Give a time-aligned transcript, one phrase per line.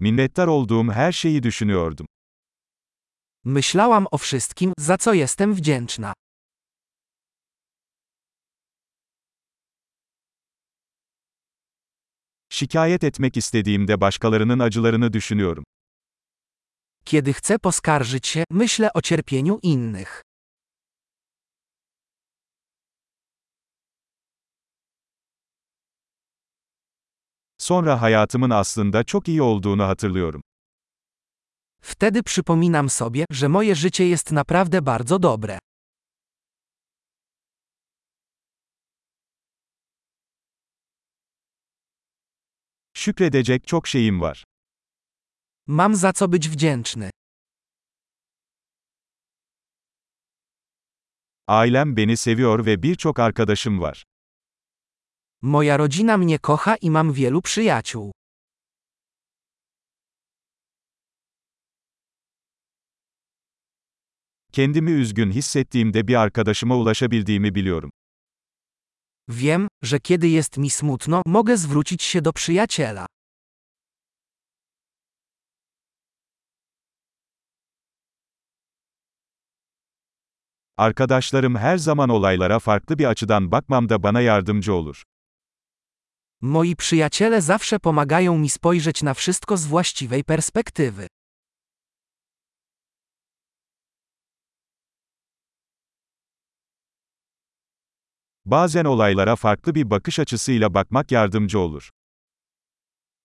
[0.00, 2.06] Minnettar olduğum her şeyi düşünüyordum.
[3.44, 6.12] Myślałam o wszystkim, za co jestem wdzięczna.
[12.50, 15.64] Şikayet etmek istediğimde başkalarının acılarını düşünüyorum.
[17.04, 20.27] Kiedy chcę poskarżyć się, myślę o cierpieniu innych.
[27.68, 30.42] Sonra hayatımın aslında çok iyi olduğunu hatırlıyorum.
[31.82, 35.58] Wtedy przypominam sobie, że moje życie jest naprawdę bardzo dobre.
[42.94, 44.44] Şükredecek çok şeyim var.
[45.66, 47.10] Mam za co być wdzięczny.
[51.46, 54.04] Ailem beni seviyor ve birçok arkadaşım var.
[55.42, 58.10] Moja rodzina mnie kocha i mam wielu przyjaciół.
[64.52, 67.90] Kendimi üzgün hissettiğimde bir arkadaşıma ulaşabildiğimi biliyorum.
[69.28, 73.06] Wiem, że kiedy jest mi smutno, mogę zwrócić się do przyjaciela.
[80.76, 85.02] Arkadaşlarım her zaman olaylara farklı bir açıdan bakmamda bana yardımcı olur.
[86.42, 91.06] Moi przyjaciele zawsze pomagają mi spojrzeć na wszystko z właściwej perspektywy.
[98.44, 101.90] Bazen olaylara farklı bir bakış açısıyla bakmak yardımcı olur.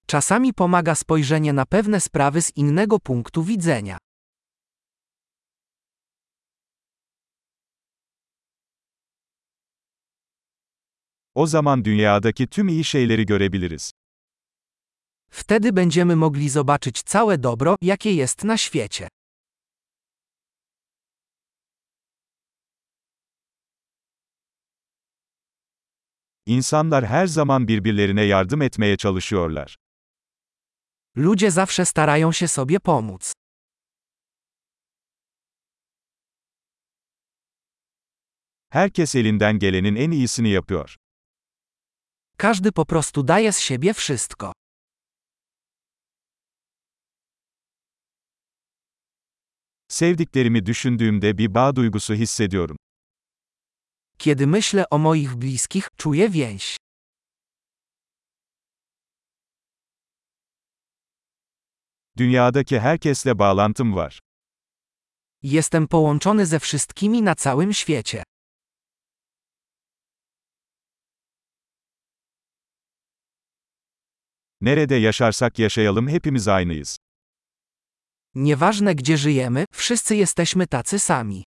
[0.08, 3.98] Czasami pomaga spojrzenie na pewne sprawy z innego punktu widzenia.
[11.36, 13.92] O zaman dünyadaki tüm iyi şeyleri görebiliriz.
[15.32, 19.08] Wtedy będziemy mogli zobaczyć całe dobro, jakie jest na świecie.
[26.46, 29.76] İnsanlar her zaman birbirlerine yardım etmeye çalışıyorlar.
[31.16, 33.34] Ludzie zawsze starają się sobie pomóc.
[38.70, 40.98] Herkes elinden gelenin en iyisini yapıyor.
[42.38, 44.52] Każdy po prostu daje z siebie wszystko.
[49.88, 52.78] Sevdiklerimi düşündüğümde bir bağ duygusu hissediyorum.
[54.18, 56.78] Kiedy myślę o moich bliskich, czuję więź.
[62.18, 64.20] Dünyadaki herkesle bağlantım var.
[65.44, 68.24] Jestem połączony ze wszystkimi na całym świecie.
[74.64, 76.98] Nerede yaşarsak yaşayalım hepimiz aynıyız.
[78.36, 81.44] Nieważne gdzie żyjemy, wszyscy jesteśmy tacy sami.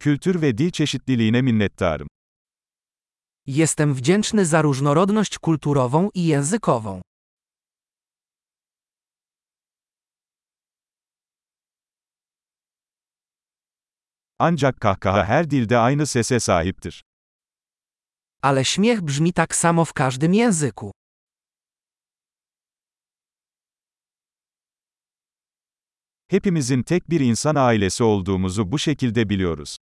[0.00, 2.08] Kültür ve dil çeşitliliğine minnettarım.
[3.46, 7.02] Jestem wdzięczny za różnorodność kulturową i językową.
[14.38, 17.02] Ancak kahkaha her dilde aynı sese sahiptir.
[18.42, 20.92] Ale śmiech brzmi tak samo w każdym języku.
[26.30, 29.76] Hepimizin tek bir insan ailesi olduğumuzu bu şekilde biliyoruz.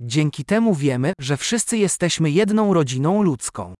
[0.00, 3.74] Dzięki temu wiemy, że wszyscy jesteśmy jedną rodziną ludzką.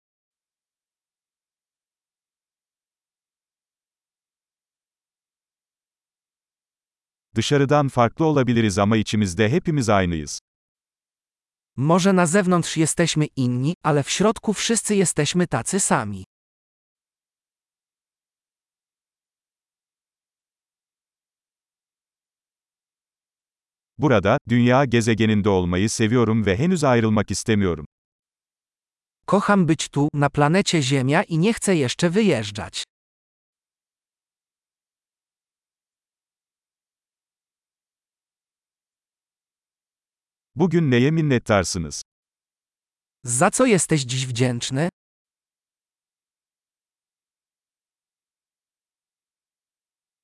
[7.35, 10.39] Dışarıdan farklı olabiliriz ama içimizde hepimiz aynıyız.
[11.77, 16.23] Może na zewnątrz jesteśmy inni, ale w środku wszyscy jesteśmy tacy sami.
[23.97, 27.85] Burada, dünya gezegeninde olmayı seviyorum ve henüz ayrılmak istemiyorum.
[29.27, 32.83] Kocham być tu, na planecie Ziemia i nie chcę jeszcze wyjeżdżać.
[40.55, 42.01] Bugün neye minnettarsınız?
[43.23, 44.89] Za co jesteś dziś wdzięczny?